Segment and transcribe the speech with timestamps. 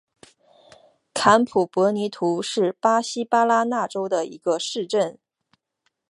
[1.13, 5.19] 坎普博尼图是巴西巴拉那州的一个市镇。